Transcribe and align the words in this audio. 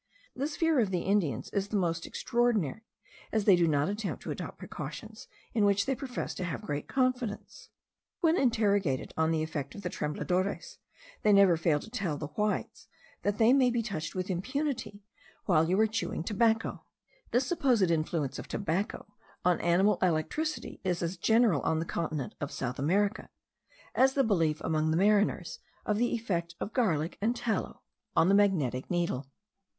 This 0.35 0.55
fear 0.57 0.79
of 0.79 0.89
the 0.89 1.01
Indians 1.01 1.51
is 1.51 1.67
the 1.67 1.77
more 1.77 1.91
extraordinary, 2.05 2.87
as 3.31 3.45
they 3.45 3.55
do 3.55 3.67
not 3.67 3.87
attempt 3.87 4.23
to 4.23 4.31
adopt 4.31 4.57
precautions 4.57 5.27
in 5.53 5.63
which 5.63 5.85
they 5.85 5.93
profess 5.93 6.33
to 6.33 6.43
have 6.43 6.63
great 6.63 6.87
confidence. 6.87 7.69
When 8.19 8.35
interrogated 8.35 9.13
on 9.15 9.29
the 9.29 9.43
effect 9.43 9.75
of 9.75 9.83
the 9.83 9.91
tembladores, 9.91 10.79
they 11.21 11.31
never 11.31 11.55
fail 11.55 11.79
to 11.79 11.89
tell 11.91 12.17
the 12.17 12.29
Whites, 12.29 12.87
that 13.21 13.37
they 13.37 13.53
may 13.53 13.69
be 13.69 13.83
touched 13.83 14.15
with 14.15 14.31
impunity 14.31 15.03
while 15.45 15.69
you 15.69 15.79
are 15.79 15.85
chewing 15.85 16.23
tobacco. 16.23 16.83
This 17.29 17.45
supposed 17.45 17.91
influence 17.91 18.39
of 18.39 18.47
tobacco 18.47 19.05
on 19.45 19.61
animal 19.61 19.99
electricity 20.01 20.81
is 20.83 21.03
as 21.03 21.15
general 21.15 21.61
on 21.61 21.77
the 21.77 21.85
continent 21.85 22.33
of 22.41 22.49
South 22.51 22.79
America, 22.79 23.29
as 23.93 24.13
the 24.15 24.23
belief 24.23 24.61
among 24.61 24.89
mariners 24.97 25.59
of 25.85 25.99
the 25.99 26.15
effect 26.15 26.55
of 26.59 26.73
garlic 26.73 27.19
and 27.21 27.35
tallow 27.35 27.83
on 28.15 28.29
the 28.29 28.33
magnetic 28.33 28.89
needle. 28.89 29.27